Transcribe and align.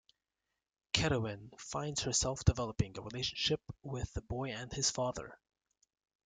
Kerewin 0.93 1.51
finds 1.59 2.01
herself 2.01 2.43
developing 2.43 2.97
a 2.97 3.01
relationship 3.01 3.61
with 3.83 4.11
the 4.15 4.23
boy 4.23 4.49
and 4.49 4.73
his 4.73 4.89
father. 4.89 5.37